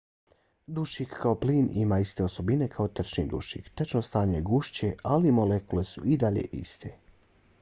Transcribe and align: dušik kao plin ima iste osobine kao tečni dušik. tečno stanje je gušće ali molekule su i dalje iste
dušik 0.77 1.11
kao 1.23 1.33
plin 1.41 1.67
ima 1.81 1.99
iste 2.05 2.23
osobine 2.27 2.67
kao 2.77 2.87
tečni 2.99 3.25
dušik. 3.35 3.69
tečno 3.81 4.01
stanje 4.09 4.35
je 4.35 4.41
gušće 4.49 4.91
ali 5.13 5.31
molekule 5.41 5.83
su 5.93 6.05
i 6.15 6.17
dalje 6.25 6.47
iste 6.61 6.95